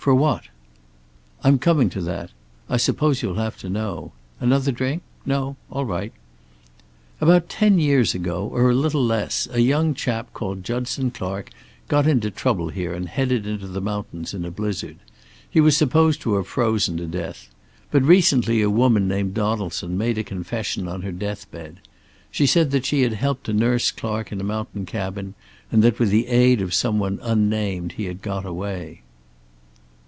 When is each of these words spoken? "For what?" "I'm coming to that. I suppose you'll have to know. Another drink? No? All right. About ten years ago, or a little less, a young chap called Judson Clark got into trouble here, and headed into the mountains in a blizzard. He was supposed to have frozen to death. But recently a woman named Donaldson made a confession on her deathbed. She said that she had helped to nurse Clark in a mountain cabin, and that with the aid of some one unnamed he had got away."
"For 0.00 0.14
what?" 0.14 0.44
"I'm 1.44 1.58
coming 1.58 1.90
to 1.90 2.00
that. 2.00 2.30
I 2.70 2.78
suppose 2.78 3.20
you'll 3.20 3.34
have 3.34 3.58
to 3.58 3.68
know. 3.68 4.12
Another 4.40 4.72
drink? 4.72 5.02
No? 5.26 5.56
All 5.70 5.84
right. 5.84 6.14
About 7.20 7.50
ten 7.50 7.78
years 7.78 8.14
ago, 8.14 8.44
or 8.50 8.70
a 8.70 8.74
little 8.74 9.04
less, 9.04 9.46
a 9.52 9.60
young 9.60 9.92
chap 9.92 10.32
called 10.32 10.64
Judson 10.64 11.10
Clark 11.10 11.50
got 11.88 12.06
into 12.06 12.30
trouble 12.30 12.70
here, 12.70 12.94
and 12.94 13.10
headed 13.10 13.46
into 13.46 13.66
the 13.66 13.82
mountains 13.82 14.32
in 14.32 14.46
a 14.46 14.50
blizzard. 14.50 14.96
He 15.50 15.60
was 15.60 15.76
supposed 15.76 16.22
to 16.22 16.36
have 16.36 16.46
frozen 16.48 16.96
to 16.96 17.04
death. 17.06 17.50
But 17.90 18.02
recently 18.02 18.62
a 18.62 18.70
woman 18.70 19.06
named 19.06 19.34
Donaldson 19.34 19.98
made 19.98 20.16
a 20.16 20.24
confession 20.24 20.88
on 20.88 21.02
her 21.02 21.12
deathbed. 21.12 21.76
She 22.30 22.46
said 22.46 22.70
that 22.70 22.86
she 22.86 23.02
had 23.02 23.12
helped 23.12 23.44
to 23.44 23.52
nurse 23.52 23.90
Clark 23.90 24.32
in 24.32 24.40
a 24.40 24.44
mountain 24.44 24.86
cabin, 24.86 25.34
and 25.70 25.84
that 25.84 25.98
with 25.98 26.08
the 26.08 26.28
aid 26.28 26.62
of 26.62 26.72
some 26.72 26.98
one 26.98 27.18
unnamed 27.20 27.92
he 27.98 28.06
had 28.06 28.22
got 28.22 28.46
away." 28.46 29.02